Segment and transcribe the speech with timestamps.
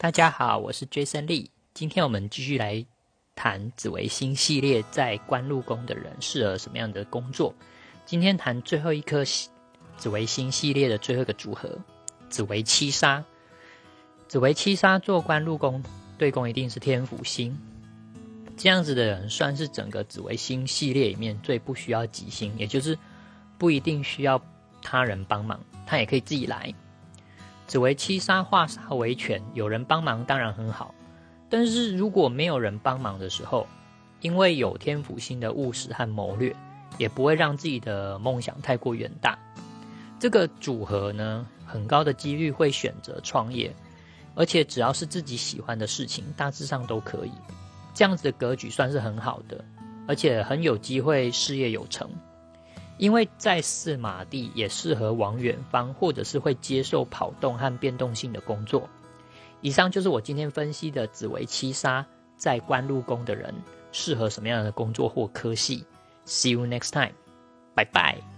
[0.00, 1.48] 大家好，我是 Jason Lee。
[1.74, 2.86] 今天我们继续来
[3.34, 7.52] 谈紫微星系列，在官禄宫的人适合什么样的工作？
[8.06, 9.24] 今天谈最后一颗
[9.96, 11.76] 紫微星系列的最后一个组合——
[12.30, 13.24] 紫微七杀。
[14.28, 15.82] 紫微七杀做官禄宫
[16.16, 17.58] 对宫一定是天府星，
[18.56, 22.96] 这样子的人算是整个紫微星系列里面最不需要吉星，也就是
[23.58, 24.40] 不一定需要
[24.80, 26.72] 他人帮忙，他也可以自己来。
[27.68, 30.94] 只为七杀化煞为权，有人帮忙当然很好，
[31.50, 33.66] 但是如果没有人帮忙的时候，
[34.22, 36.56] 因为有天府星的务实和谋略，
[36.96, 39.38] 也不会让自己的梦想太过远大。
[40.18, 43.72] 这个组合呢，很高的几率会选择创业，
[44.34, 47.32] 而且只要是自己喜欢的事情，大致上都可以。
[47.92, 49.62] 这样子的格局算是很好的，
[50.08, 52.10] 而且很有机会事业有成。
[52.98, 58.88] 因为在四马地也适合往远方，或者是会接受跑动和变动性的工作。
[59.60, 62.04] 以上就是我今天分析的紫薇七杀
[62.36, 63.54] 在官禄宫的人
[63.90, 65.84] 适合什么样的工作或科系。
[66.26, 67.14] See you next time，
[67.74, 68.37] 拜拜。